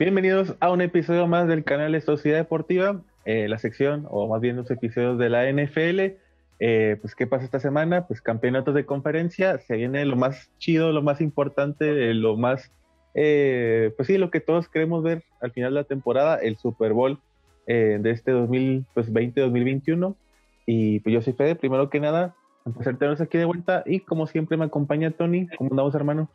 [0.00, 4.40] Bienvenidos a un episodio más del canal de Sociedad Deportiva, eh, la sección, o más
[4.40, 6.18] bien los episodios de la NFL.
[6.60, 8.06] Eh, pues, ¿qué pasa esta semana?
[8.06, 12.70] Pues campeonatos de conferencia, se viene lo más chido, lo más importante, lo más,
[13.14, 16.92] eh, pues sí, lo que todos queremos ver al final de la temporada, el Super
[16.92, 17.18] Bowl
[17.66, 20.14] de este 2020-2021.
[20.14, 20.16] Pues,
[20.64, 24.28] y pues yo soy Fede, primero que nada, empezar tenernos aquí de vuelta y como
[24.28, 25.48] siempre me acompaña Tony.
[25.56, 26.30] ¿Cómo andamos, hermano?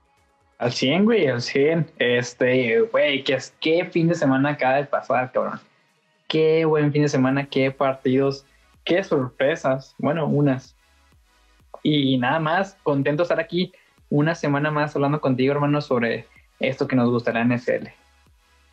[0.57, 1.91] Al 100, güey, al 100.
[1.99, 5.59] Este, güey, ¿qué, qué fin de semana acaba de pasar, cabrón.
[6.27, 8.45] Qué buen fin de semana, qué partidos,
[8.83, 9.95] qué sorpresas.
[9.97, 10.75] Bueno, unas.
[11.83, 13.73] Y nada más, contento de estar aquí
[14.09, 16.25] una semana más hablando contigo, hermano, sobre
[16.59, 17.87] esto que nos gusta la NFL.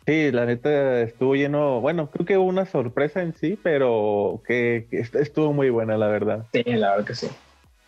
[0.05, 4.87] Sí, la neta estuvo lleno, bueno, creo que hubo una sorpresa en sí, pero que,
[4.89, 6.45] que estuvo muy buena, la verdad.
[6.53, 7.27] Sí, la verdad que sí.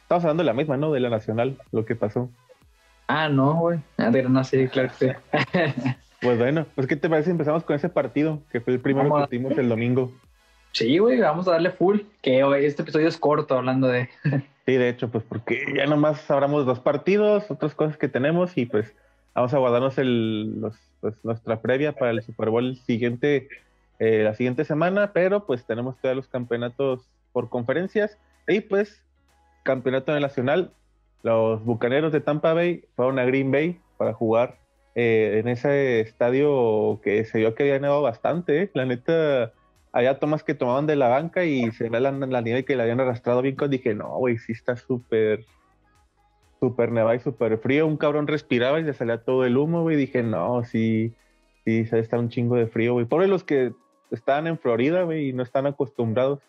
[0.04, 0.92] Estamos hablando de la misma, ¿no?
[0.92, 2.30] De la nacional, lo que pasó.
[3.08, 3.80] Ah, no, güey.
[3.98, 5.16] Ah, no, sí, claro que
[6.22, 7.32] Pues bueno, pues ¿qué te parece?
[7.32, 10.14] Empezamos con ese partido, que fue el primero que tuvimos el domingo.
[10.72, 14.10] Sí, güey, vamos a darle full, que este episodio es corto hablando de...
[14.66, 18.66] sí, de hecho, pues porque ya nomás hablamos dos partidos, otras cosas que tenemos y
[18.66, 18.94] pues
[19.36, 23.50] vamos a guardarnos el, pues, nuestra previa para el Super Bowl siguiente,
[24.00, 27.02] eh, la siguiente semana, pero pues tenemos todos los campeonatos
[27.34, 29.04] por conferencias y pues
[29.64, 30.72] campeonato nacional
[31.24, 34.60] los Bucaneros de Tampa Bay fueron a Green Bay para jugar
[34.94, 38.64] eh, en ese estadio que se vio que había nevado bastante.
[38.64, 38.72] Eh.
[38.74, 39.54] La neta,
[39.94, 43.00] había tomas que tomaban de la banca y se ve la, nieve que le habían
[43.00, 43.56] arrastrado bien.
[43.70, 45.46] Dije, no, güey, sí está súper,
[46.60, 47.88] súper nevado y súper frío.
[47.88, 49.96] Un cabrón respiraba y le salía todo el humo, güey.
[49.96, 51.14] Dije, no, sí,
[51.64, 53.06] sí, está un chingo de frío, güey.
[53.06, 53.72] Pobre los que
[54.12, 56.40] están en Florida, güey, y no están acostumbrados.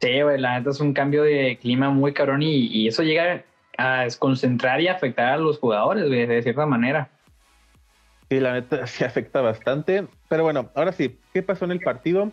[0.00, 3.44] Sí, güey, la neta es un cambio de clima muy cabrón y eso llega
[3.78, 7.08] a desconcentrar y afectar a los jugadores, de cierta manera.
[8.28, 10.06] Sí, la neta sí afecta bastante.
[10.28, 12.30] Pero bueno, ahora sí, ¿qué pasó en el partido?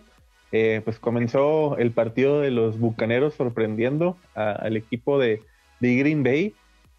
[0.52, 5.42] Eh, pues comenzó el partido de los Bucaneros sorprendiendo al equipo de,
[5.80, 6.54] Green Bay.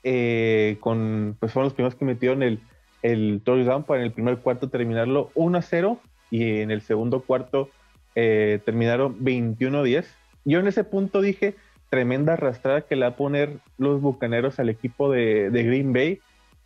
[0.05, 2.61] Eh, con, pues fueron los primeros que metieron el,
[3.03, 7.21] el touchdown para en el primer cuarto terminarlo 1 a 0 y en el segundo
[7.21, 7.71] cuarto
[8.15, 10.15] eh, terminaron 21 a 10.
[10.45, 11.57] Yo en ese punto dije,
[11.89, 16.21] tremenda arrastrada que le va a poner los bucaneros al equipo de, Green Bay.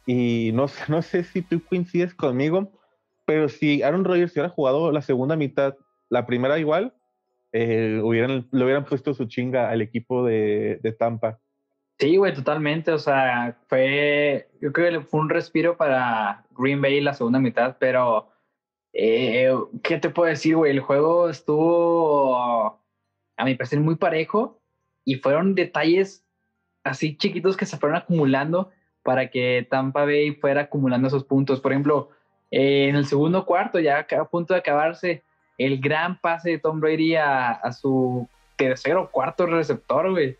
[0.07, 2.73] Y no, no sé si tú coincides conmigo,
[3.27, 5.77] pero si Aaron Rodgers hubiera jugado la segunda mitad,
[6.09, 6.95] la primera igual,
[7.53, 11.39] eh, hubieran, le hubieran puesto su chinga al equipo de, Tampa.
[11.99, 12.93] Sí, güey, totalmente.
[12.93, 17.77] O sea, fue, yo creo que fue un respiro para Green Bay la segunda mitad,
[17.79, 18.31] pero
[18.93, 19.53] eh,
[19.83, 20.71] ¿qué te puedo decir, güey?
[20.71, 22.81] El juego estuvo,
[23.37, 24.60] a mi parecer, muy parejo
[25.05, 26.25] y fueron detalles
[26.85, 28.71] así chiquitos que se fueron acumulando
[29.03, 31.61] para que Tampa Bay fuera acumulando esos puntos.
[31.61, 32.11] Por ejemplo,
[32.51, 35.23] eh, en el segundo cuarto, ya a punto de acabarse,
[35.59, 40.37] el gran pase de Tom Brady a, su tercero o cuarto receptor, güey.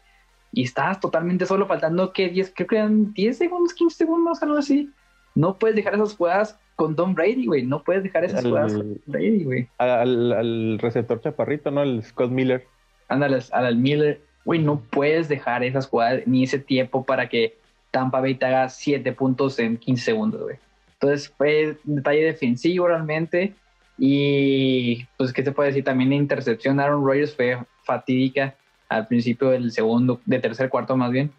[0.53, 4.59] Y estabas totalmente solo, faltando que 10, creo que eran 10 segundos, 15 segundos, algo
[4.59, 4.91] así.
[5.35, 7.63] No puedes dejar esas jugadas con Tom Brady, güey.
[7.65, 9.69] No puedes dejar esas jugadas con Brady, güey.
[9.79, 11.83] Al, al, receptor chaparrito, ¿no?
[11.83, 12.67] El Scott Miller.
[13.09, 17.57] Ándale, al Miller güey, no puedes dejar esas jugadas ni ese tiempo para que
[17.93, 20.57] Tampa Bay te haga 7 puntos en 15 segundos, güey.
[20.95, 23.55] Entonces fue un detalle defensivo realmente.
[23.97, 25.85] Y pues, ¿qué se puede decir?
[25.85, 28.57] También la intercepción de Aaron Rodgers fue fatídica
[28.89, 31.31] al principio del segundo, de tercer cuarto más bien.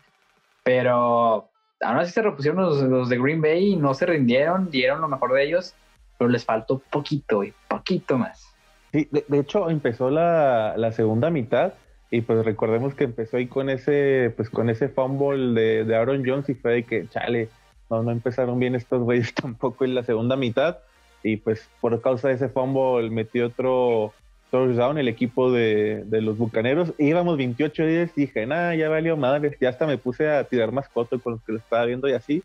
[0.64, 1.50] Pero
[1.82, 5.34] aún así se repusieron los, de Green Bay y no se rindieron, dieron lo mejor
[5.34, 5.76] de ellos,
[6.18, 8.56] pero les faltó poquito, güey, poquito más.
[8.94, 11.74] Sí, de, hecho empezó la, la segunda mitad
[12.14, 16.24] y pues recordemos que empezó ahí con ese, pues con ese fumble de, de Aaron
[16.26, 17.48] Jones y fue de que, chale,
[17.90, 20.80] no, no empezaron bien estos güeyes tampoco en la segunda mitad.
[21.24, 24.14] Y pues por causa de ese fumble metió otro
[24.50, 26.94] touchdown el equipo de, de los bucaneros.
[26.98, 29.56] íbamos 28 días y dije, nada, ya valió madre.
[29.62, 32.14] Ya hasta me puse a tirar más coto con los que lo estaba viendo y
[32.14, 32.44] así.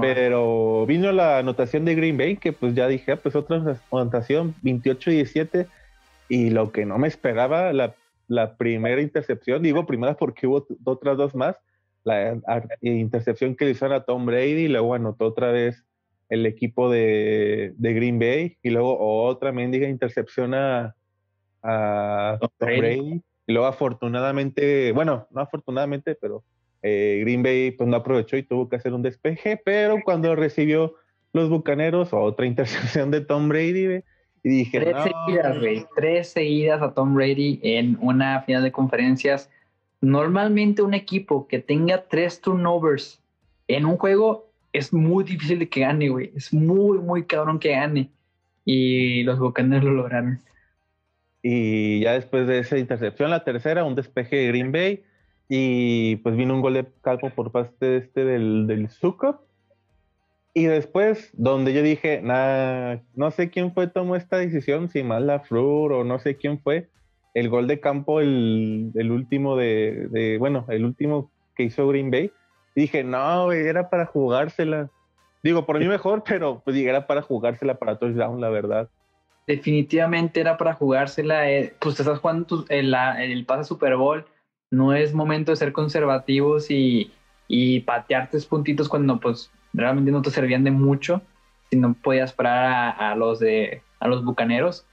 [0.00, 4.54] Pero vino la anotación de Green Bay, que pues ya dije, ah, pues otra anotación,
[4.62, 5.66] 28-17.
[6.28, 7.94] Y lo que no me esperaba, la
[8.28, 11.56] la primera intercepción, digo primera porque hubo otras dos más,
[12.04, 12.40] la
[12.80, 15.84] intercepción que le hicieron a Tom Brady, y luego anotó otra vez
[16.28, 20.94] el equipo de, Green Bay, y luego otra mendiga intercepción a,
[22.38, 23.22] Tom Brady.
[23.46, 26.44] y luego afortunadamente, bueno, no afortunadamente, pero
[26.82, 30.94] eh, Green Bay pues no aprovechó y tuvo que hacer un despeje, pero cuando recibió
[31.32, 34.02] los Bucaneros, otra intercepción de Tom Brady,
[34.42, 35.86] y dije, tres seguidas, güey.
[35.96, 39.50] Tres seguidas a Tom Brady en una final de conferencias.
[40.00, 43.20] Normalmente un equipo que tenga tres turnovers
[43.66, 46.32] en un juego es muy difícil de que gane, güey.
[46.36, 48.10] Es muy, muy cabrón que gane.
[48.64, 50.40] y los Buccaneers lo lograron.
[51.42, 55.02] Y ya después de esa intercepción, la tercera, un despeje de Green Bay.
[55.48, 58.88] Y pues vino un gol de calvo por parte este del, del
[60.54, 65.26] Y después, donde yo dije, nah, no sé quién fue tomó esta decisión, si mal
[65.26, 66.88] la Flur o no sé quién fue.
[67.34, 72.10] El gol de campo, el, el último de, de, bueno, el último que hizo Green
[72.10, 72.32] Bay.
[72.74, 74.90] dije, no, era para jugársela.
[75.42, 78.88] Digo, por mí mejor, pero pues era para jugársela para touchdown, la verdad
[79.48, 81.50] definitivamente era para jugársela.
[81.50, 84.24] Eh, pues te estás jugando el, el pase Super Bowl.
[84.70, 87.10] No es momento de ser conservativos y,
[87.48, 91.22] y patear tres puntitos cuando pues realmente no te servían de mucho.
[91.70, 94.86] Si no podías parar a, los de a los bucaneros.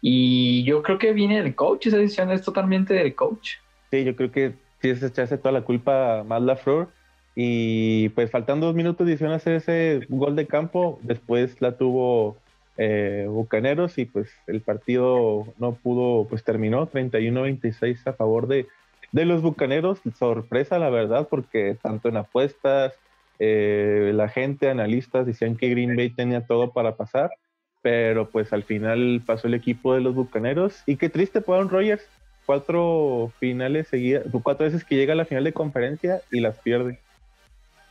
[0.00, 3.56] Y yo creo que viene el coach, esa decisión es totalmente del coach.
[3.90, 6.88] Sí, yo creo que sí es echarse toda la culpa a Matt LaFleur.
[7.34, 12.36] Y pues faltando dos minutos hicieron hacer ese gol de campo, después la tuvo
[12.76, 18.66] eh, Bucaneros y pues el partido no pudo, pues terminó 31-26 a favor de,
[19.12, 20.00] de los Bucaneros.
[20.18, 22.92] Sorpresa, la verdad, porque tanto en apuestas,
[23.44, 27.30] eh, la gente, analistas decían que Green Bay tenía todo para pasar,
[27.80, 31.70] pero pues al final pasó el equipo de los Bucaneros y qué triste para Aaron
[31.70, 32.06] Rodgers,
[32.46, 37.00] cuatro finales seguidas, cuatro veces que llega a la final de conferencia y las pierde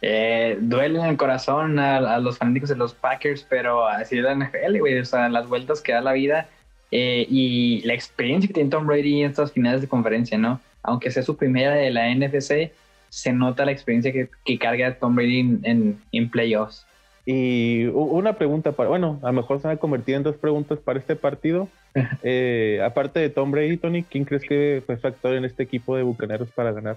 [0.02, 4.34] eh, duele en el corazón a, los fanáticos de los Packers, pero así es la
[4.34, 6.48] NFL, güey, o sea, las vueltas que da la vida
[6.92, 10.62] eh, y la experiencia que tiene Tom Brady en estas finales de conferencia, ¿no?
[10.82, 12.72] Aunque sea su primera de la NFC,
[13.12, 16.88] se nota la experiencia que, que carga Tom Brady en, en, playoffs.
[17.26, 20.80] Y una pregunta para, bueno, a lo mejor se van a convertir en dos preguntas
[20.80, 21.68] para este partido.
[22.24, 26.04] Eh, aparte de Tom Brady, Tony, ¿quién crees que fue factor en este equipo de
[26.04, 26.96] Bucaneros para ganar?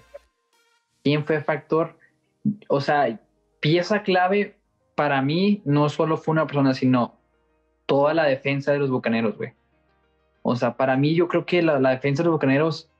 [1.02, 1.96] ¿Quién fue factor?
[2.68, 3.18] o sea,
[3.60, 4.56] pieza clave
[4.94, 7.14] para mí no solo fue una persona, sino
[7.86, 9.52] toda la defensa de los Bucaneros, güey.
[10.42, 12.90] O sea, para mí yo creo que la, defensa de los Bucaneros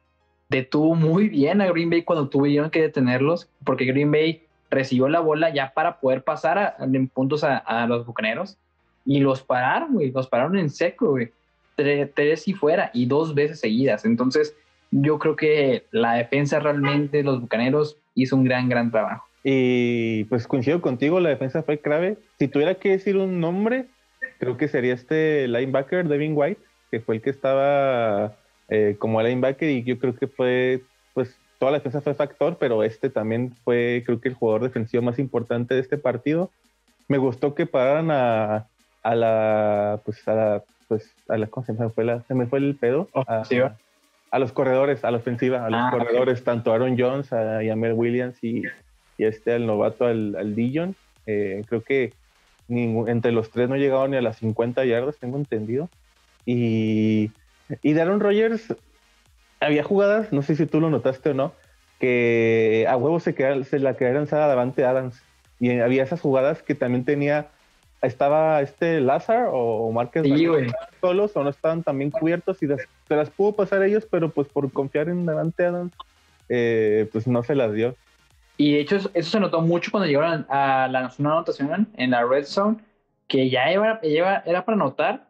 [0.48, 5.20] detuvo muy bien a Green Bay cuando tuvieron que detenerlos, porque Green Bay recibió la
[5.20, 8.56] bola ya para poder pasar en puntos a, los Bucaneros
[9.04, 11.30] y los pararon, güey, los pararon en seco, güey.
[11.76, 14.04] Tres, tres, y fuera y dos veces seguidas.
[14.04, 14.54] Entonces,
[14.92, 19.26] yo creo que la defensa realmente los Bucaneros hizo un gran, gran trabajo.
[19.42, 22.16] Y pues coincido contigo, la defensa fue clave.
[22.38, 23.86] Si tuviera que decir un nombre,
[24.38, 26.60] creo que sería este linebacker, Devin White,
[26.90, 28.36] que fue el que estaba
[28.74, 30.82] eh, como linebacker y yo creo que fue,
[31.12, 35.02] pues toda la defensa fue factor, pero este también fue, creo que el jugador defensivo
[35.02, 36.50] más importante de este partido.
[37.08, 38.66] Me gustó que pararan a,
[39.02, 42.46] a la, pues a la, pues a la, ¿cómo se me fue, la, se me
[42.46, 43.08] fue el pedo?
[43.14, 43.42] A,
[44.30, 47.92] a, los corredores, a la ofensiva, a los ah, corredores, tanto Aaron Jones, a Yamel
[47.92, 48.64] Williams y
[49.18, 50.96] y este al novato, al, al Dijon.
[51.26, 52.12] Eh, creo que
[52.68, 55.88] entre los tres no llegaron ni a las 50 yardas, tengo entendido.
[56.46, 57.30] Y,
[57.82, 58.74] y de Aaron Rodgers,
[59.60, 61.52] había jugadas, no sé si tú lo notaste o no,
[61.98, 63.34] que a huevo se,
[63.64, 65.22] se la quedaron lanzada Davante Adams.
[65.60, 67.48] Y había esas jugadas que también tenía,
[68.02, 70.24] estaba este Lazar o Márquez
[71.00, 74.70] solos o no estaban también cubiertos y se las pudo pasar ellos, pero pues por
[74.72, 75.92] confiar en Davante Adams,
[76.48, 77.94] eh, pues no se las dio.
[78.56, 82.24] Y de hecho, eso, se notó mucho cuando llegaron a la una anotación en la
[82.24, 82.78] red zone,
[83.26, 85.28] que ya era, era para anotar.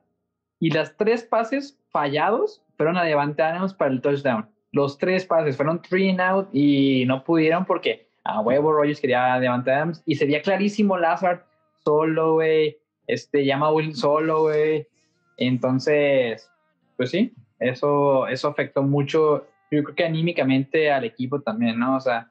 [0.60, 4.48] Y las tres pases fallados fueron a Devante Adams para el touchdown.
[4.72, 9.34] Los tres pases fueron three and out y no pudieron porque a huevo Rogers quería
[9.34, 10.02] Adams.
[10.04, 11.44] Y sería clarísimo Lazard
[11.84, 12.78] solo, güey.
[13.06, 14.88] Este, llama Will solo, güey.
[15.36, 16.50] Entonces,
[16.96, 21.96] pues sí, eso, eso afectó mucho, yo creo que anímicamente al equipo también, ¿no?
[21.96, 22.30] O sea,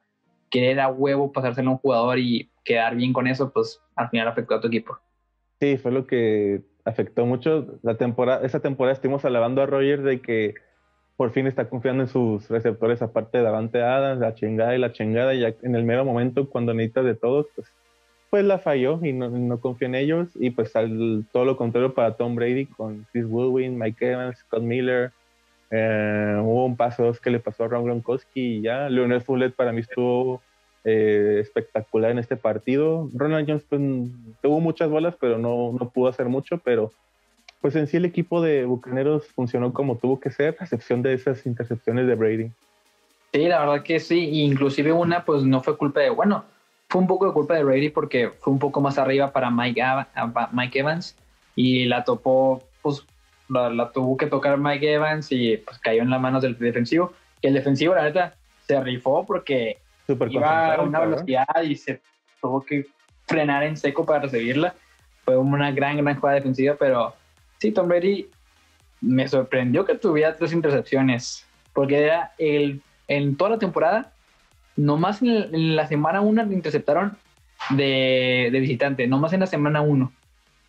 [0.50, 4.28] querer a huevo pasárselo a un jugador y quedar bien con eso, pues al final
[4.28, 4.98] afectó a tu equipo.
[5.60, 7.78] Sí, fue lo que afectó mucho.
[7.82, 10.54] La temporada, esa temporada estuvimos alabando a Rogers de que
[11.16, 14.92] por fin está confiando en sus receptores, aparte de Davante Adams, la chingada y la
[14.92, 17.68] chingada, y ya en el mero momento, cuando necesita de todos, pues,
[18.30, 20.28] pues la falló y no, no confía en ellos.
[20.34, 24.62] Y pues al, todo lo contrario para Tom Brady con Chris Woodwin, Mike Evans, Scott
[24.62, 25.12] Miller.
[25.70, 28.88] Eh, hubo un paso que le pasó a Ron Gronkowski y ya.
[28.88, 30.42] Leonel Fournette para mí estuvo
[30.84, 33.08] eh, espectacular en este partido.
[33.14, 33.80] Ronald Jones pues,
[34.42, 36.92] tuvo muchas bolas, pero no, no pudo hacer mucho, pero
[37.60, 41.14] pues en sí el equipo de Bucaneros funcionó como tuvo que ser, a excepción de
[41.14, 42.50] esas intercepciones de Brady.
[43.32, 46.44] Sí, la verdad que sí, inclusive una pues no fue culpa de, bueno,
[46.88, 49.82] fue un poco de culpa de Brady porque fue un poco más arriba para Mike,
[50.52, 51.16] Mike Evans
[51.56, 53.02] y la topó, pues
[53.48, 57.12] la, tuvo que tocar Mike Evans y pues cayó en las manos del defensivo.
[57.40, 58.34] Y el defensivo, la neta,
[58.66, 62.00] se rifó porque iba a una velocidad y se
[62.40, 62.86] tuvo que
[63.26, 64.74] frenar en seco para recibirla.
[65.24, 67.14] Fue una gran, gran jugada defensiva, pero
[67.64, 68.28] Sí, Tom Brady
[69.00, 74.12] me sorprendió que tuviera tres intercepciones, porque era el, en toda la temporada,
[74.76, 77.16] nomás en, en la semana 1 le interceptaron
[77.70, 80.12] de, de, visitante, nomás en la semana 1.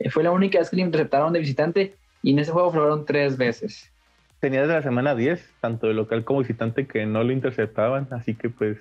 [0.10, 3.38] Fue la única vez que le interceptaron de visitante y en ese juego fueron tres
[3.38, 3.92] veces.
[4.40, 8.36] Tenía desde la semana 10, tanto de local como visitante, que no lo interceptaban, así
[8.36, 8.78] que pues,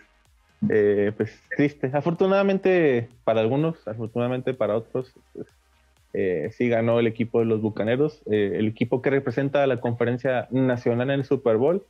[0.68, 1.90] eh, pues triste.
[1.92, 5.46] Afortunadamente para algunos, afortunadamente para otros, pues,
[6.12, 9.80] eh, sí ganó el equipo de los Bucaneros, eh, el equipo que representa a la
[9.80, 11.84] conferencia nacional en el Super Bowl.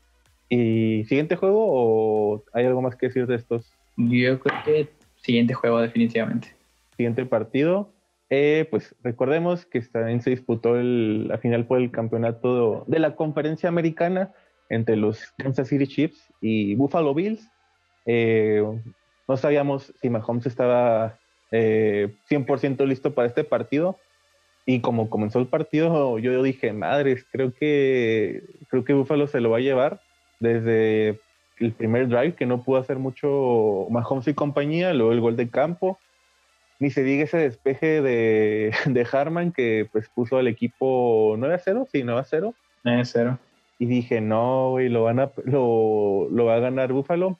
[0.48, 3.72] ¿Y siguiente juego o hay algo más que decir de estos?
[3.96, 6.48] Yo creo que siguiente juego definitivamente.
[6.96, 7.90] Siguiente partido.
[8.30, 13.68] Eh, pues recordemos que también se disputó la final por el campeonato de la conferencia
[13.68, 14.32] americana
[14.70, 17.50] entre los Kansas City Chiefs y Buffalo Bills.
[18.06, 21.18] No sabíamos si Mahomes estaba
[21.50, 23.98] 100% listo para este partido,
[24.66, 29.50] y como comenzó el partido, yo dije, madres, creo que, creo que Buffalo se lo
[29.50, 30.00] va a llevar
[30.40, 31.20] desde
[31.58, 35.50] el primer drive, que no pudo hacer mucho Mahomes y compañía, luego el gol de
[35.50, 35.98] campo,
[36.78, 41.58] ni se diga ese despeje de, de Harman que pues puso al equipo 9 a
[41.58, 42.54] 0, sí, 9 a 0.
[42.84, 43.38] 9 a 0.
[43.78, 47.38] Y dije, no, güey, lo, van a, lo, lo va a ganar Buffalo.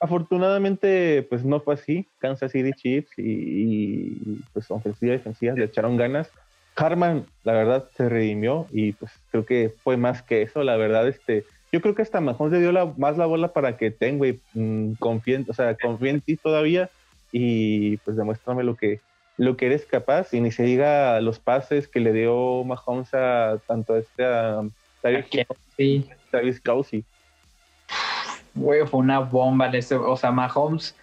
[0.00, 2.06] Afortunadamente, pues no fue así.
[2.18, 6.30] Kansas City Chiefs y, y pues ofensiva y defensiva le echaron ganas
[6.78, 11.08] Harman, la verdad, se redimió y pues creo que fue más que eso, la verdad,
[11.08, 14.18] este, yo creo que hasta Mahomes le dio la, más la bola para que tenga,
[14.18, 16.88] güey, mm, confíen, o sea, confía en ti todavía
[17.32, 19.00] y pues demuéstrame lo que,
[19.36, 23.58] lo que eres capaz y ni se diga los pases que le dio Mahomes a
[23.66, 24.62] tanto a este a
[26.30, 27.04] Travis Kelsey.
[28.58, 29.70] Güey, fue una bomba,
[30.06, 30.96] o sea, Mahomes,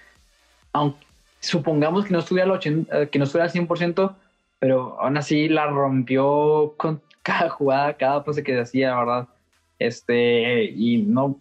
[0.74, 1.05] aunque
[1.39, 4.15] supongamos que no estuviera al, 80, que no estuviera al 100%,
[4.59, 9.27] pero aún así la rompió con cada jugada, cada pose que hacía, ¿verdad?
[9.79, 11.39] Este, y no,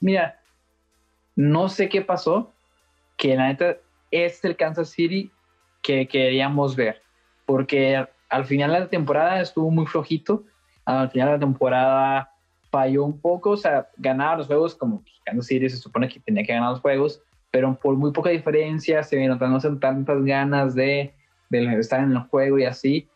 [0.00, 0.40] mira,
[1.34, 2.52] no sé qué pasó,
[3.16, 3.76] que la neta
[4.10, 5.30] es el Kansas City
[5.82, 7.02] que queríamos ver,
[7.44, 10.44] porque al final de la temporada estuvo muy flojito,
[10.84, 12.35] al final de la temporada
[12.76, 16.44] falló un poco, o sea, ganaba los juegos como Kansas City se supone que tenía
[16.44, 21.14] que ganar los juegos, pero por muy poca diferencia, se notaron tantas ganas de
[21.48, 23.08] de estar en el juego y así.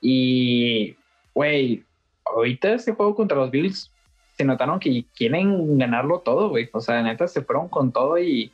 [0.00, 0.96] Y,
[1.34, 1.84] güey,
[2.24, 3.90] ahorita este juego contra los Bills
[4.36, 6.68] se notaron que quieren ganarlo todo, güey.
[6.72, 8.52] O sea, neta, se fueron con todo y,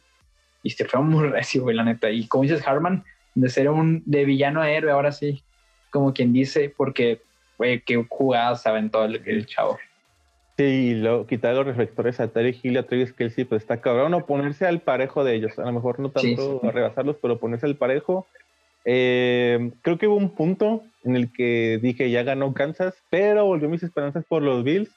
[0.63, 2.11] y se fueron muy recio, güey, la neta.
[2.11, 3.05] Y como dices, Harman,
[3.35, 5.43] de ser un de villano a héroe, ahora sí,
[5.91, 7.21] como quien dice, porque,
[7.59, 9.79] güey, qué jugadas todo el, el chavo.
[10.57, 14.15] Sí, lo, quitar los reflectores a Terry Hill y a Travis Kelsey, pues está cabrón,
[14.15, 15.59] o ponerse al parejo de ellos.
[15.59, 18.27] A lo mejor no tanto a rebasarlos, pero ponerse al parejo
[18.85, 23.69] eh, creo que hubo un punto en el que dije ya ganó Kansas, pero volvió
[23.69, 24.91] mis esperanzas por los Bills.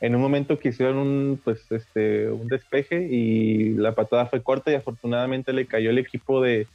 [0.00, 4.70] En un momento que hicieron un, pues, este, un despeje y la patada fue corta
[4.70, 6.66] y afortunadamente le cayó el equipo de,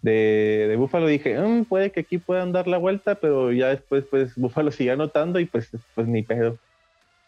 [0.00, 1.06] de, de Buffalo.
[1.06, 4.92] Dije, mm, puede que aquí puedan dar la vuelta, pero ya después pues Buffalo sigue
[4.92, 6.58] anotando y pues, pues ni pedo.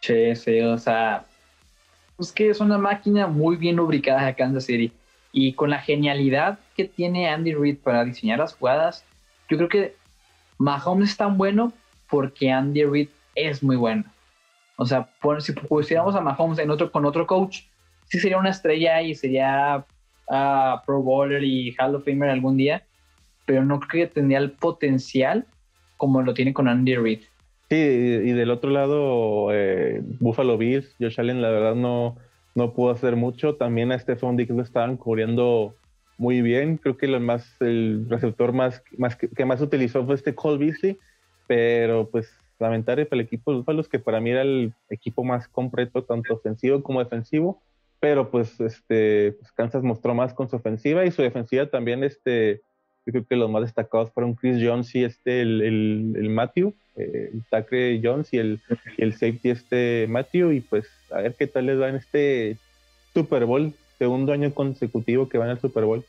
[0.00, 1.24] Sí, o sea,
[2.18, 4.92] es que es una máquina muy bien lubricada de Kansas City.
[5.32, 9.04] Y con la genialidad que tiene Andy Reid para diseñar las jugadas,
[9.48, 9.96] yo creo que
[10.58, 11.72] Mahomes es tan bueno
[12.08, 14.04] porque Andy Reid es muy bueno.
[14.76, 15.08] O sea,
[15.40, 17.62] si pusiéramos a Mahomes en otro, con otro coach,
[18.06, 19.84] sí sería una estrella y sería
[20.28, 22.82] uh, Pro Bowler y Hall of Famer algún día,
[23.44, 25.46] pero no creo que tendría el potencial
[25.96, 27.20] como lo tiene con Andy Reid.
[27.70, 32.16] Sí, y del otro lado, eh, Buffalo Bills, Josh Allen, la verdad no,
[32.56, 33.54] no pudo hacer mucho.
[33.54, 35.76] También a Stephon Diggs lo estaban cubriendo
[36.18, 36.78] muy bien.
[36.78, 40.98] Creo que el, más, el receptor más, más que, más utilizó fue este Cole Beasley,
[41.46, 45.46] pero pues lamentable para el equipo de Búfalos, que para mí era el equipo más
[45.46, 47.62] completo, tanto ofensivo como defensivo,
[48.00, 52.62] pero pues este pues Kansas mostró más con su ofensiva y su defensiva también, este,
[53.06, 55.62] yo creo que los más destacados fueron Chris Jones y este, el,
[56.16, 58.60] el, Matthew, eh, el tackle Jones y el,
[58.98, 62.56] el safety este Matthew, y pues a ver qué tal les va en este
[63.14, 66.04] Super Bowl, segundo año consecutivo que van al Super Bowl.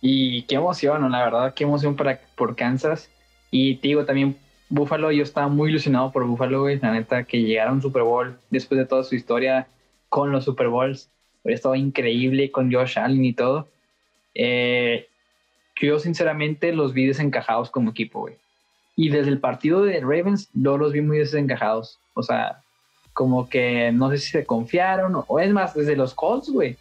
[0.00, 3.08] Y qué emoción, la verdad, qué emoción para, por Kansas.
[3.50, 4.36] Y te digo también,
[4.68, 8.02] Buffalo, yo estaba muy ilusionado por Buffalo, güey, la neta, que llegara a un Super
[8.02, 9.68] Bowl después de toda su historia
[10.08, 11.08] con los Super Bowls.
[11.44, 13.68] Hubiera estado increíble con Josh Allen y todo.
[14.34, 15.08] Eh,
[15.80, 18.36] yo sinceramente los vi desencajados como equipo, güey.
[18.94, 21.98] Y desde el partido de Ravens, yo los vi muy desencajados.
[22.14, 22.62] O sea,
[23.12, 26.76] como que no sé si se confiaron, o, es más, desde los Colts, güey.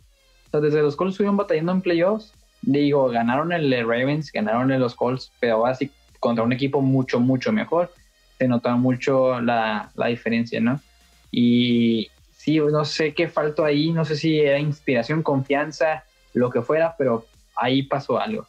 [0.48, 2.34] O sea, desde los Colts estuvieron batallando en playoffs.
[2.62, 7.52] Digo, ganaron el Ravens, ganaron el los Colts, pero así contra un equipo mucho, mucho
[7.52, 7.92] mejor.
[8.38, 10.80] se nota mucho la, la diferencia, ¿no?
[11.32, 16.62] Y sí, no sé qué faltó ahí, no sé si era inspiración, confianza, lo que
[16.62, 18.48] fuera, pero ahí pasó algo.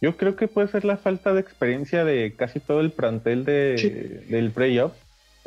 [0.00, 4.24] Yo creo que puede ser la falta de experiencia de casi todo el plantel de,
[4.28, 4.92] del playoff.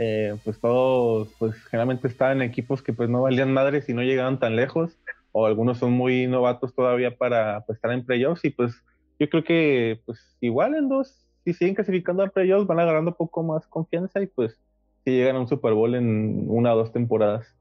[0.02, 4.02] Eh, pues todos, pues generalmente estaban en equipos que pues no valían madres y no
[4.02, 4.98] llegaban tan lejos,
[5.34, 8.82] o algunos son muy novatos todavía para pues, estar en playoffs y pues
[9.20, 13.18] yo creo que pues igual en dos, si siguen clasificando a playoffs van agarrando un
[13.18, 14.58] poco más confianza y pues
[15.04, 17.54] si llegan a un Super Bowl en una o dos temporadas.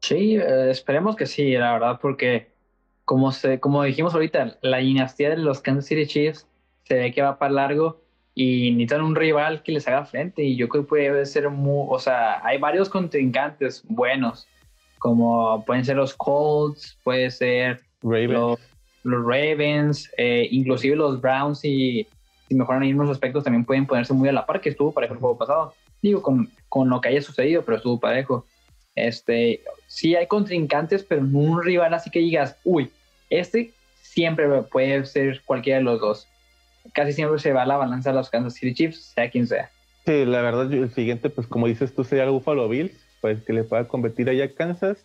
[0.00, 2.49] Sí, eh, esperemos que sí, la verdad, porque
[3.10, 6.46] como, se, como dijimos ahorita, la dinastía de los Kansas City Chiefs
[6.84, 8.00] se ve que va para largo
[8.36, 11.86] y necesitan un rival que les haga frente y yo creo que puede ser muy,
[11.88, 14.46] o sea, hay varios contrincantes buenos,
[15.00, 18.60] como pueden ser los Colts, puede ser Los,
[19.02, 22.06] Ravens, eh, inclusive los Browns y
[22.46, 25.14] si mejoran en mismos aspectos también pueden ponerse muy a la par, que estuvo parejo
[25.14, 25.74] el juego pasado.
[26.00, 28.46] Digo, con, con lo que haya sucedido, pero estuvo parejo.
[28.94, 32.88] Este, sí hay contrincantes, pero no un rival así que digas, uy,
[33.30, 33.72] este
[34.02, 36.28] siempre puede ser cualquiera de los dos.
[36.92, 39.70] Casi siempre se va a la balanza de los Kansas City Chiefs, sea quien sea.
[40.06, 43.52] Sí, la verdad, el siguiente, pues como dices tú, sería el Buffalo Bills, pues que
[43.52, 45.04] le pueda competir allá a Kansas.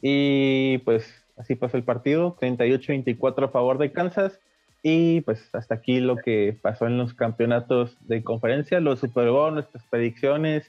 [0.00, 4.38] Y pues así pasó el partido, 38-24 a favor de Kansas.
[4.82, 9.54] Y pues hasta aquí lo que pasó en los campeonatos de conferencia, los Super Bowl,
[9.54, 10.68] nuestras predicciones,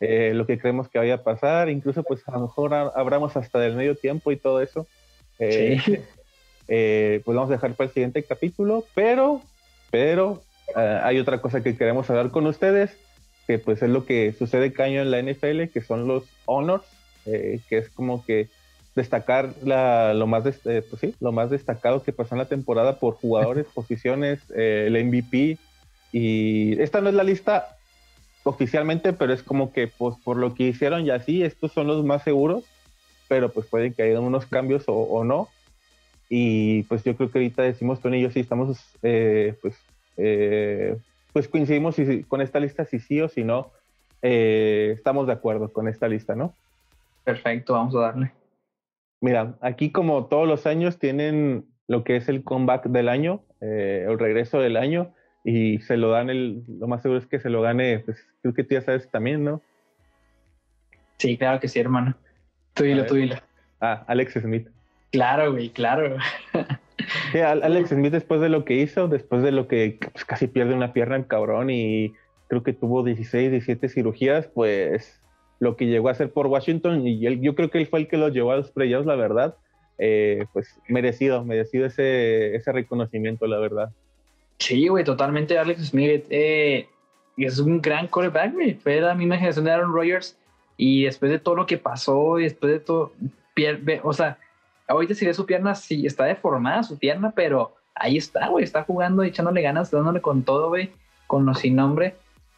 [0.00, 3.60] eh, lo que creemos que vaya a pasar, incluso pues a lo mejor abramos hasta
[3.60, 4.88] del medio tiempo y todo eso.
[5.38, 5.98] Eh, sí.
[6.68, 9.42] Eh, pues vamos a dejar para el siguiente capítulo, pero,
[9.90, 10.42] pero
[10.74, 12.96] hay otra cosa que queremos hablar con ustedes,
[13.46, 16.84] que pues es lo que sucede cada año en la NFL, que son los honors,
[17.24, 18.48] que es como que
[18.94, 23.14] destacar la, lo, más pues sí, lo más destacado que pasó en la temporada por
[23.14, 25.58] jugadores, posiciones, el MVP.
[26.12, 27.76] Y esta no es la lista
[28.44, 32.04] oficialmente, pero es como que pues por lo que hicieron y así, estos son los
[32.04, 32.64] más seguros,
[33.28, 35.48] pero pues pueden que haya unos cambios o, no.
[36.34, 39.78] Y pues yo creo que ahorita decimos y yo sí estamos, eh, pues,
[40.16, 40.96] eh,
[41.30, 43.70] pues coincidimos con esta lista si sí o si no,
[44.22, 46.54] eh, estamos de acuerdo con esta lista, ¿no?
[47.22, 48.32] Perfecto, vamos a darle.
[49.20, 54.18] Mira, aquí como todos los años tienen lo que es el comeback del año, el
[54.18, 55.12] regreso del año
[55.44, 58.54] y se lo dan, el, lo más seguro es que se lo gane, pues creo
[58.54, 59.60] que tú ya sabes también, ¿no?
[61.18, 62.16] Sí, claro que sí, hermano.
[62.72, 63.36] Tú dilo, tú dilo.
[63.82, 64.66] Ah, Alex Smith.
[65.12, 66.16] Claro, güey, claro.
[67.32, 70.74] Sí, Alex Smith después de lo que hizo, después de lo que pues, casi pierde
[70.74, 72.14] una pierna el cabrón y
[72.48, 75.20] creo que tuvo 16, 17 cirugías, pues
[75.58, 78.08] lo que llegó a hacer por Washington y él, yo creo que él fue el
[78.08, 79.56] que lo llevó a los playoffs, la verdad.
[79.98, 83.90] Eh, pues merecido, merecido ese, ese reconocimiento, la verdad.
[84.58, 86.24] Sí, güey, totalmente Alex Smith.
[86.30, 86.88] Eh,
[87.36, 88.74] es un gran quarterback, güey.
[88.74, 90.36] Fue la misma generación de Aaron Rodgers.
[90.76, 93.12] Y después de todo lo que pasó, y después de todo,
[93.54, 94.38] pierde, o sea,
[94.92, 98.84] ahorita si ve su pierna, sí, está deformada su pierna, pero ahí está, güey, está
[98.84, 100.90] jugando, echándole ganas, dándole con todo, güey,
[101.26, 102.14] con los sin nombre.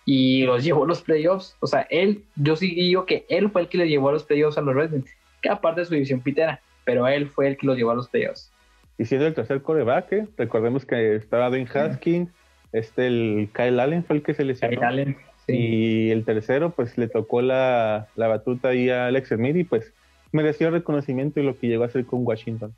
[0.06, 1.56] Y los llevó a los playoffs.
[1.60, 4.24] O sea, él, yo sí digo que él fue el que le llevó a los
[4.24, 7.66] playoffs a los Redskins, que aparte de su división pitera, pero él fue el que
[7.66, 8.50] los llevó a los playoffs
[8.98, 10.26] y siendo el tercer coreback, ¿eh?
[10.36, 12.30] recordemos que estaba Dwayne Haskins,
[12.72, 14.76] este el Kyle Allen fue el que se lesionó.
[14.76, 15.16] Kyle Allen,
[15.48, 19.92] Y el tercero, pues le tocó la, batuta ahí a Alex Smith y pues
[20.34, 22.74] mereció reconocimiento y lo que llegó a hacer con Washington.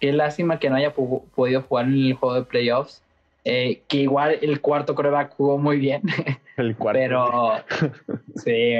[0.00, 3.02] Qué lástima que no haya podido jugar en el juego de playoffs.
[3.44, 6.02] Eh, que igual el cuarto coreback jugó muy bien.
[6.56, 6.98] El cuarto.
[6.98, 7.52] pero
[8.36, 8.72] sí,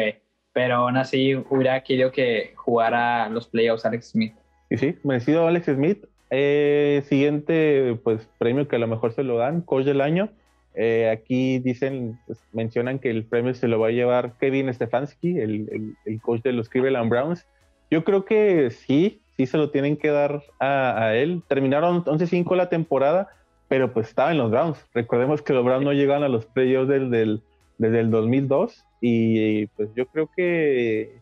[0.52, 4.32] pero aún así hubiera querido que jugara los playoffs Alex Smith.
[4.70, 6.04] Y sí, merecido Alex Smith.
[6.30, 10.30] Eh, siguiente pues premio que a lo mejor se lo dan, coach del año.
[10.74, 15.38] Eh, aquí dicen, pues, mencionan que el premio se lo va a llevar Kevin Stefanski,
[15.38, 17.46] el, el, coach de los Cleveland Browns.
[17.90, 21.42] Yo creo que sí, sí se lo tienen que dar a, él.
[21.48, 23.28] Terminaron 11-5 la temporada,
[23.68, 24.84] pero pues estaba en los Browns.
[24.94, 27.42] Recordemos que los Browns no llegan a los playoffs del,
[27.78, 31.20] desde el 2002 y pues yo creo que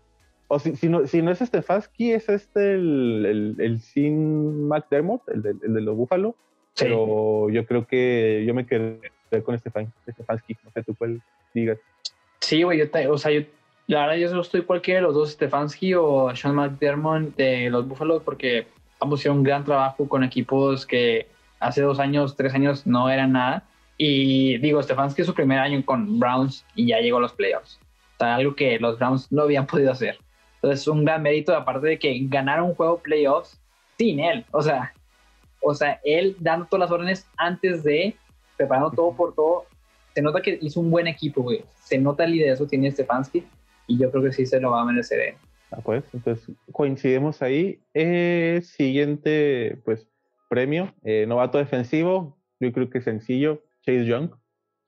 [0.48, 5.28] o si, si, no, si no es Stefanski, es este el, el, el Sin McDermott,
[5.28, 6.36] el de, el de los Búfalo.
[6.78, 8.98] Pero yo creo que yo me quedé
[9.44, 10.56] con Stefanski.
[10.64, 11.22] No sé tú cuál
[11.54, 11.78] digas.
[12.40, 13.42] Sí, güey, yo o sea, yo,
[13.86, 17.86] la verdad yo solo estoy cualquiera de los dos, Stefanski o Sean McDermott de los
[17.86, 18.66] Búfalos, porque
[19.00, 21.28] ambos hicieron un gran trabajo con equipos que
[21.60, 23.64] hace dos años, tres años no eran nada.
[23.96, 27.78] Y digo, Stefanski es su primer año con Browns y ya llegó a los playoffs.
[28.14, 30.18] O sea, algo que los Browns no habían podido hacer.
[30.56, 33.60] Entonces, un gran mérito, aparte de que ganaron un juego playoffs
[33.98, 34.44] sin él.
[34.50, 34.94] O sea,
[35.60, 38.16] o sea, él dando todas las órdenes antes de,
[38.56, 39.66] preparando todo por todo.
[40.14, 41.64] se nota que hizo un buen equipo, güey.
[41.82, 43.44] Se nota el liderazgo que tiene Stefanski
[43.86, 45.36] y yo creo que sí se lo va a merecer.
[45.70, 47.80] Ah, pues, entonces coincidimos ahí.
[47.94, 50.06] Eh, siguiente, pues,
[50.48, 54.30] premio, eh, novato defensivo, yo creo que sencillo, Chase Young.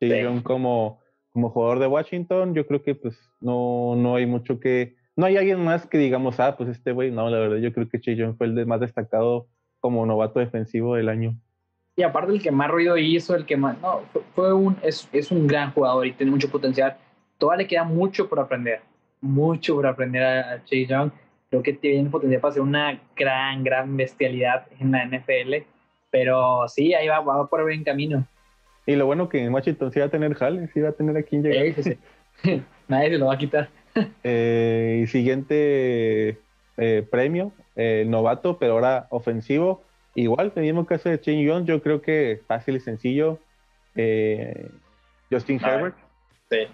[0.01, 4.61] Chase Young como, como jugador de Washington, yo creo que pues no, no hay mucho
[4.61, 7.73] que, no hay alguien más que digamos, ah, pues este güey, no, la verdad, yo
[7.73, 9.49] creo que Chase Young fue el más destacado
[9.81, 11.37] como novato defensivo del año.
[11.97, 14.03] Y aparte el que más ruido hizo, el que más, no,
[14.35, 16.97] fue, un, es, es un gran jugador y tiene mucho potencial.
[17.39, 18.81] Todavía le queda mucho por aprender,
[19.21, 21.11] mucho por aprender a, Chase Young.
[21.51, 25.67] Creo que tiene potencial para ser una gran, gran bestialidad en la NFL.
[26.11, 28.27] Pero sí, ahí va, va por buen camino.
[28.87, 31.17] Y lo bueno que en Washington sí va a tener Hall, sí va a tener
[31.17, 31.75] a quien llegar.
[32.89, 33.69] Nadie se lo va a quitar.
[34.23, 36.39] Eh, y siguiente
[36.77, 39.85] eh, premio, eh, novato, pero ahora ofensivo.
[40.15, 43.39] Igual, el mismo caso de Chen Young, yo creo que fácil y sencillo.
[45.31, 45.97] Justin Herbert.
[46.51, 46.67] Sí.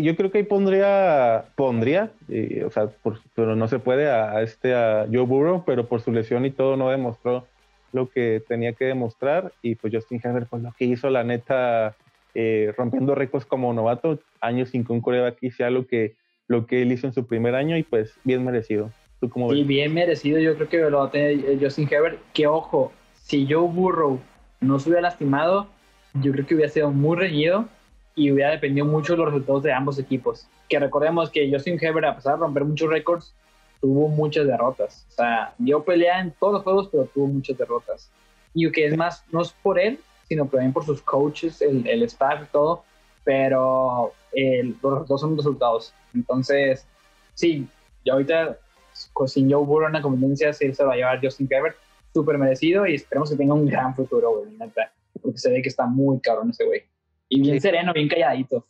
[0.00, 2.10] Yo creo que ahí pondría, pondría,
[2.66, 2.88] o sea,
[3.34, 6.76] pero no se puede a, este a Joe Burrow, pero por su lesión y todo
[6.76, 7.46] no demostró
[7.92, 11.94] lo que tenía que demostrar y pues Justin Herbert pues lo que hizo la neta
[12.34, 16.14] eh, rompiendo récords como novato, años sin que un aquí sea lo que,
[16.48, 18.90] lo que él hizo en su primer año y pues bien merecido.
[19.20, 22.18] ¿Tú cómo y bien merecido, yo creo que lo va a tener eh, Justin Herbert,
[22.32, 24.18] que ojo, si Joe Burrow
[24.60, 25.68] no se hubiera lastimado,
[26.14, 27.68] yo creo que hubiera sido muy reñido
[28.14, 30.46] y hubiera dependido mucho de los resultados de ambos equipos.
[30.68, 33.34] Que recordemos que Justin Herbert, a pesar de romper muchos récords,
[33.80, 35.06] tuvo muchas derrotas.
[35.10, 38.10] O sea, dio pelea en todos los juegos, pero tuvo muchas derrotas.
[38.54, 39.98] Y que es más, no es por él,
[40.28, 42.84] sino también por sus coaches, el, el staff y todo,
[43.24, 45.94] pero los resultados son resultados.
[46.14, 46.86] Entonces,
[47.34, 47.66] sí,
[48.04, 48.58] ya ahorita
[49.26, 51.76] sin Joe Burrow en la competencia, sí se va a llevar Justin Herbert,
[52.12, 54.70] súper merecido y esperemos que tenga un gran futuro, güey,
[55.20, 56.82] porque se ve que está muy cabrón ese güey.
[57.34, 58.66] Y bien sereno, bien calladito.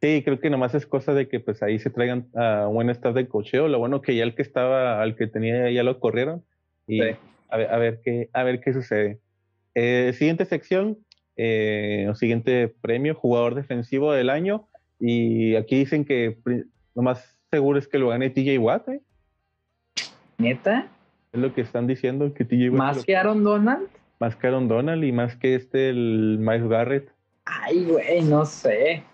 [0.00, 3.14] Sí, creo que nomás es cosa de que pues ahí se traigan a buen estado
[3.14, 3.68] de cocheo.
[3.68, 6.44] Lo bueno que ya el que estaba, al que tenía ya lo corrieron.
[6.88, 9.20] Y a, ver, a, ver, qué, a ver qué sucede.
[9.76, 10.98] Eh, siguiente sección,
[11.36, 14.66] eh, o siguiente premio, jugador defensivo del año.
[14.98, 16.36] Y aquí dicen que
[16.96, 18.88] lo más seguro es que lo gane TJ Watt.
[18.88, 19.02] ¿eh?
[20.38, 20.88] ¿Neta?
[21.32, 22.78] Es lo que están diciendo, que TJ Watt.
[22.78, 23.88] ¿Más que Aaron Donald?
[24.18, 27.13] Más que Aaron Donald y más que este, el Miles Garrett.
[27.44, 29.04] Ay, güey, no sé.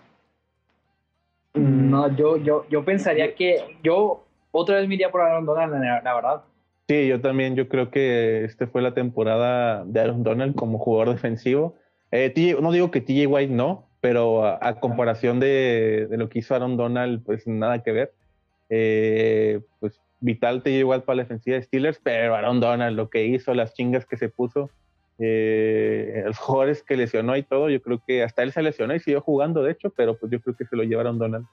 [1.53, 6.15] No, yo, yo, yo pensaría que yo otra vez me iría por Aaron Donald, la,
[6.15, 6.43] verdad.
[6.87, 11.13] Sí, yo también, yo creo que este fue la temporada de Aaron Donald como jugador
[11.13, 11.75] defensivo.
[12.11, 16.77] Eh, no digo que TJ White no, pero a, comparación de, lo que hizo Aaron
[16.77, 18.13] Donald, pues nada que ver.
[18.69, 23.25] Eh, pues vital TJ White para la defensiva de Steelers, pero Aaron Donald, lo que
[23.25, 24.69] hizo, las chingas que se puso,
[25.21, 28.99] eh, los jugadores que lesionó y todo, yo creo que hasta él se lesionó y
[28.99, 31.45] siguió jugando, de hecho, pero pues yo creo que se lo llevaron Donald.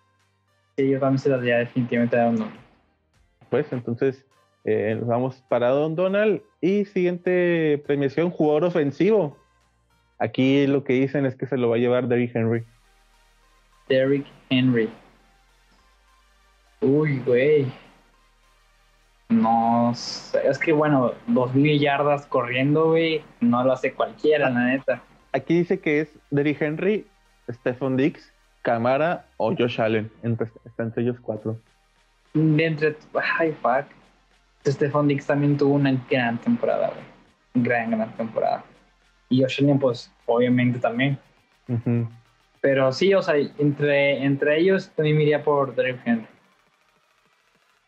[0.77, 2.61] Sí, yo también se lo daría definitivamente a Don Donald.
[3.51, 4.27] Pues entonces
[4.65, 9.37] eh, vamos para Don Donald y siguiente premiación, jugador ofensivo.
[10.19, 12.65] Aquí lo que dicen es que se lo va a llevar Derrick Henry.
[13.89, 14.91] Derrick Henry.
[16.81, 17.67] Uy, güey.
[19.29, 24.65] No sé, es que bueno, dos mil yardas corriendo, güey, no lo hace cualquiera, la
[24.65, 25.03] neta.
[25.33, 27.07] Aquí dice que es Derrick Henry,
[27.51, 30.11] Stephon Dix, Camara o Josh Allen.
[30.23, 31.59] Entre, está entre ellos cuatro.
[32.35, 32.97] De entre.
[33.39, 33.87] Ay, fuck.
[34.67, 37.65] Stephon Dix también tuvo una gran temporada, güey.
[37.65, 38.65] Gran, gran temporada.
[39.29, 41.19] Y Josh Allen, pues, obviamente también.
[42.61, 46.27] Pero sí, o sea, entre, entre ellos también me iría por Derrick Henry.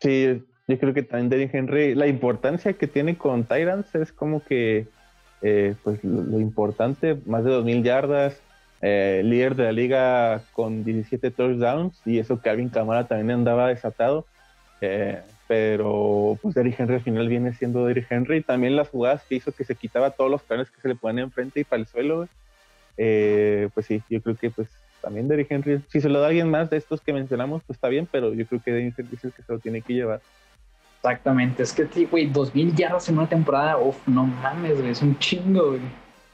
[0.00, 4.42] Sí, yo creo que también Derrick Henry, la importancia que tiene con Tyrants es como
[4.44, 4.86] que,
[5.42, 8.40] eh, pues lo, importante, más de 2.000 yardas,
[8.80, 13.68] eh, líder de la liga con 17 touchdowns, y eso que Alvin Camara también andaba
[13.68, 14.26] desatado.
[14.80, 18.40] Eh, pero pues Derrick Henry al final viene siendo Derrick Henry.
[18.40, 21.24] También las jugadas que hizo que se quitaba todos los planes que se le ponían
[21.24, 22.28] enfrente y para el suelo.
[22.96, 24.68] pues sí, yo creo que pues
[25.02, 27.88] también Derrick Henry, si se lo da alguien más de estos que mencionamos, pues está
[27.88, 30.20] bien, pero yo creo que Derrick Henry es el que se lo tiene que llevar.
[31.02, 35.18] Exactamente, es que, güey, 2000 yardas en una temporada, uff, no mames, güey, es un
[35.18, 35.80] chingo, güey.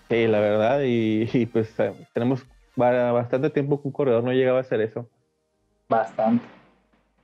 [0.09, 4.63] Sí, la verdad, y, pues eh, tenemos bastante tiempo que un corredor no llegaba a
[4.63, 5.09] hacer eso.
[5.89, 6.45] Bastante.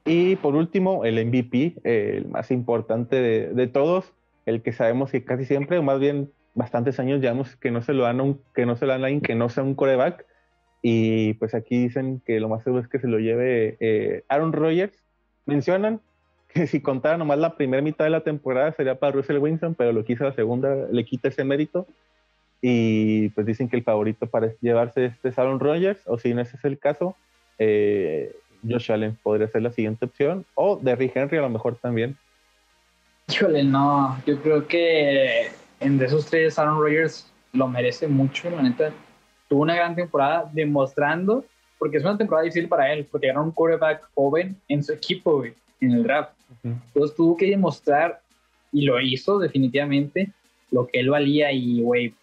[0.04, 4.12] Y por último, el MVP, el más importante de, todos,
[4.46, 7.92] el que sabemos que casi siempre, o más bien bastantes años llevamos que no se
[7.92, 10.26] lo dan un, que no se lo dan a alguien que no sea un coreback.
[10.80, 14.52] Y pues aquí dicen que lo más seguro es que se lo lleve eh, Aaron
[14.52, 15.02] Rodgers.
[15.46, 16.00] Mencionan
[16.52, 19.92] que si contara nomás la primera mitad de la temporada sería para Russell Wilson, pero
[19.92, 21.86] lo que hizo la segunda le quita ese mérito.
[22.64, 26.42] y pues dicen que el favorito para llevarse este es Aaron Rodgers, o si no
[26.42, 27.16] ese es el caso,
[27.58, 28.34] eh,
[28.68, 32.16] Josh Allen podría ser la siguiente opción, o Derrick Henry a lo mejor también.
[33.28, 38.62] Híjole, no, yo creo que en de esos tres Aaron Rodgers lo merece mucho, la
[38.62, 38.92] neta.
[39.48, 41.44] Tuvo una gran temporada demostrando,
[41.78, 45.44] porque es una temporada difícil para él, porque era un quarterback joven en su equipo,
[45.44, 46.32] en el draft.
[46.62, 48.20] Entonces tuvo que demostrar,
[48.72, 50.32] y lo hizo definitivamente,
[50.70, 52.14] lo que él valía y, güey,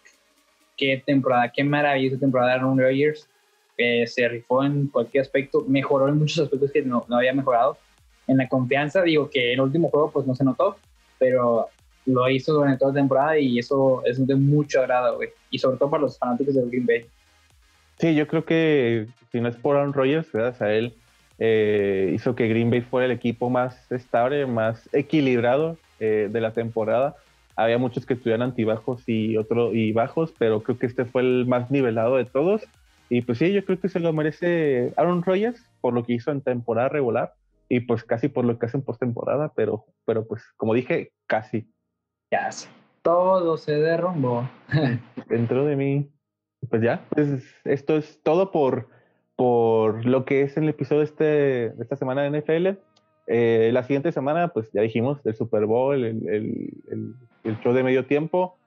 [0.76, 3.28] qué temporada, qué maravillosa temporada de Aaron Rodgers.
[3.76, 7.78] se rifó en cualquier aspecto, mejoró en muchos aspectos que no, no había mejorado.
[8.26, 10.76] En la confianza, digo que en el último juego pues no se notó,
[11.18, 11.68] pero
[12.06, 15.30] lo hizo durante toda la temporada y eso es de mucho agrado, güey.
[15.50, 17.06] Y sobre todo para los fanáticos del Green Bay.
[17.98, 20.94] Sí, yo creo que si no es por Aaron Rodgers, gracias a él,
[21.40, 26.52] eh, hizo que Green Bay fuera el equipo más estable, más equilibrado eh, de la
[26.52, 27.16] temporada
[27.56, 31.46] había muchos que estuvieran antibajos y otro y bajos, pero creo que este fue el
[31.46, 32.62] más nivelado de todos.
[33.08, 36.30] Y pues sí, yo creo que se lo merece Aaron Rodgers por lo que hizo
[36.30, 37.34] en temporada regular
[37.68, 41.70] y pues casi por lo que hace en postemporada, pero, pero pues como dije, casi.
[42.30, 42.68] Casi.
[43.02, 44.48] Todo se derrumbó.
[45.28, 46.10] Dentro de mí.
[46.68, 48.88] Pues ya, pues esto es todo por,
[49.40, 52.78] por lo que es el episodio este, de esta semana de NFL.
[53.26, 57.82] Eh, la siguiente semana, pues ya dijimos, el Super Bowl, el, el, el, show de
[57.82, 58.58] medio tiempo.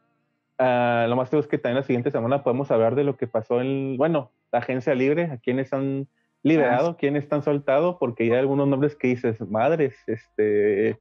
[0.57, 3.27] Uh, lo más seguro es que también la siguiente semana podemos hablar de lo que
[3.27, 6.07] pasó en, bueno, la agencia libre, a quienes han
[6.41, 10.97] liberado, ah, quienes están soltados, porque ya hay algunos nombres que dices, madres, este,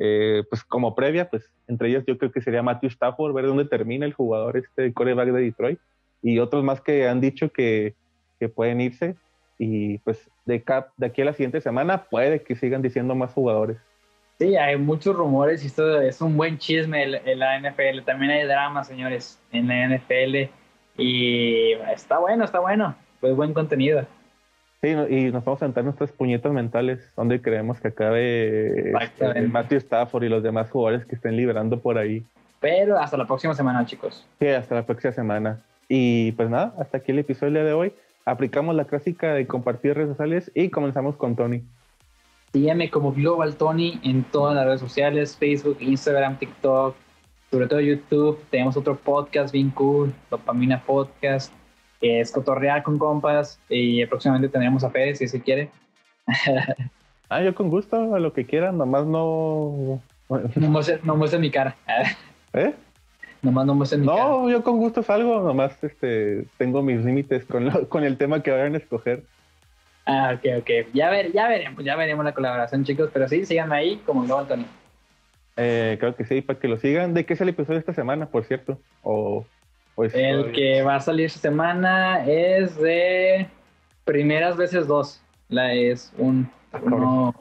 [0.00, 3.66] eh, pues como previa, pues entre ellos yo creo que sería Matthew Stafford, ver dónde
[3.66, 5.78] termina el jugador, este coreback de Detroit,
[6.20, 7.94] y otros más que han dicho que,
[8.44, 9.14] que pueden irse
[9.58, 13.32] y pues de, cap, de aquí a la siguiente semana puede que sigan diciendo más
[13.32, 13.78] jugadores.
[14.38, 18.02] Sí, hay muchos rumores y esto es un buen chisme en la NFL.
[18.04, 20.50] También hay drama, señores, en la NFL.
[20.98, 22.94] Y está bueno, está bueno.
[23.20, 24.04] Pues buen contenido.
[24.82, 29.78] Sí, y nos vamos a sentar nuestras puñetas mentales donde creemos que acabe este, Matthew
[29.78, 32.22] Stafford y los demás jugadores que estén liberando por ahí.
[32.60, 34.26] Pero hasta la próxima semana, chicos.
[34.40, 35.62] Sí, hasta la próxima semana.
[35.88, 37.94] Y pues nada, hasta aquí el episodio de hoy
[38.24, 41.62] aplicamos la clásica de compartir redes sociales y comenzamos con Tony.
[42.52, 46.94] Sígueme como Global Tony en todas las redes sociales, Facebook, Instagram, TikTok,
[47.50, 48.38] sobre todo YouTube.
[48.50, 51.52] Tenemos otro podcast bien cool, Dopamina Podcast,
[52.00, 55.70] que es cotorrear con compas y próximamente tendremos a Fede si se quiere.
[57.28, 60.00] ah, yo con gusto, a lo que quieran, nomás no...
[60.28, 61.76] no muestre, no mi cara.
[62.52, 62.74] ¿Eh?
[63.44, 68.16] Nomás no No, yo con gusto salgo, nomás este, tengo mis límites con, con el
[68.16, 69.22] tema que vayan a escoger.
[70.06, 70.70] Ah, ok, ok.
[70.94, 73.10] Ya, ver, ya veremos, ya veremos la colaboración, chicos.
[73.12, 74.66] Pero sí, sigan ahí como Global Tony.
[75.56, 77.12] Eh, creo que sí, para que lo sigan.
[77.12, 78.78] ¿De qué es el episodio esta semana, por cierto?
[79.02, 79.44] O,
[79.96, 83.46] el que va a salir esta semana es de
[84.04, 85.22] Primeras veces dos.
[85.48, 86.50] La es un.
[86.82, 87.34] Uno,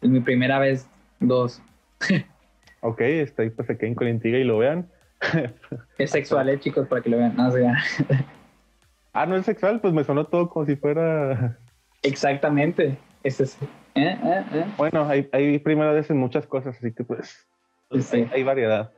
[0.00, 0.88] es mi primera vez
[1.18, 1.60] dos.
[2.84, 4.88] Ok, está ahí para que queden con la intriga y lo vean.
[5.98, 7.36] Es sexual, eh, chicos, para que lo vean.
[7.36, 7.52] No,
[9.12, 11.58] ah, no es sexual, pues me sonó todo como si fuera.
[12.02, 12.98] Exactamente.
[13.22, 13.56] Es ¿Eh?
[13.94, 14.44] ¿Eh?
[14.52, 14.64] ¿Eh?
[14.76, 17.46] Bueno, hay, hay primera vez en muchas cosas, así que pues
[18.32, 18.90] hay, variedad.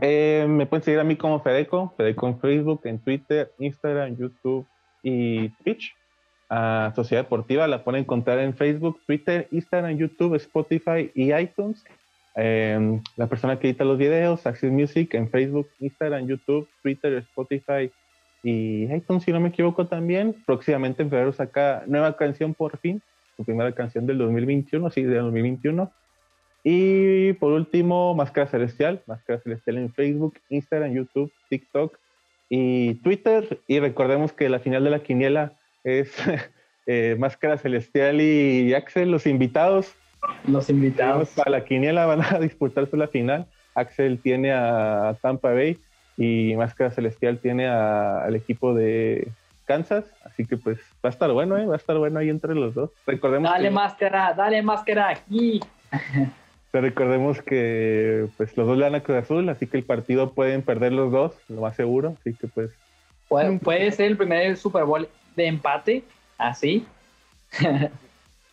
[0.00, 4.66] Eh, me pueden seguir a mí como Fedeco, Fedeco en Facebook, en Twitter, Instagram, YouTube
[5.02, 5.94] y Twitch.
[6.52, 11.84] A Sociedad Deportiva la pueden encontrar en Facebook, Twitter, Instagram, YouTube, Spotify y iTunes.
[12.36, 17.90] Em, la persona que edita los videos, Access Music en Facebook, Instagram, YouTube, Twitter, Spotify
[18.42, 20.36] y iTunes, si no me equivoco también.
[20.46, 23.02] Próximamente en febrero saca nueva canción por fin,
[23.36, 25.90] su primera canción del 2021, sí, del 2021.
[26.62, 31.98] Y por último, Máscara Celestial, Máscara Celestial en Facebook, Instagram, YouTube, TikTok
[32.48, 33.60] y Twitter.
[33.66, 36.12] Y recordemos que la final de la quiniela es
[36.86, 39.96] eh, Máscara Celestial y Axel, los invitados.
[40.46, 41.30] Los invitados.
[41.30, 43.46] Para la quiniela van a disputarse la final.
[43.74, 45.78] Axel tiene a Tampa Bay
[46.16, 49.28] y Máscara Celestial tiene al equipo de
[49.66, 50.04] Kansas.
[50.24, 51.66] Así que pues va a estar bueno, ¿eh?
[51.66, 52.90] Va a estar bueno ahí entre los dos.
[53.06, 55.60] Recordemos dale máscara, dale máscara aquí.
[56.72, 60.32] Pero recordemos que pues los dos le dan a Cruz Azul, así que el partido
[60.34, 62.16] pueden perder los dos, lo más seguro.
[62.20, 62.70] Así que pues.
[63.28, 66.04] Puede, puede ser el primer Super Bowl de empate,
[66.38, 66.86] así.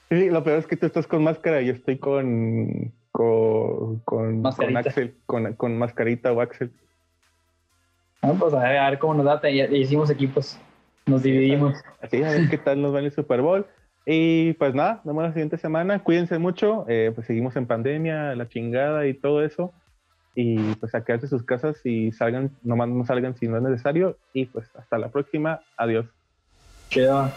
[0.09, 4.45] Sí, lo peor es que tú estás con máscara y yo estoy con con, con,
[4.77, 6.71] Axel, con, con, mascarita o Axel.
[8.21, 10.59] Bueno, pues a ver, a ver cómo nos da, ya, hicimos equipos,
[11.07, 11.81] nos dividimos.
[11.99, 13.65] Así, a ver qué tal nos va en el Super Bowl.
[14.05, 16.03] Y pues nada, nos vemos la siguiente semana.
[16.03, 19.73] Cuídense mucho, eh, pues seguimos en pandemia, la chingada y todo eso.
[20.35, 24.17] y pues a quedarse sus casas y salgan, nomás no salgan si no es necesario.
[24.31, 25.61] Y pues pues hasta la próxima.
[25.75, 26.05] Adiós.
[26.89, 27.31] Chido.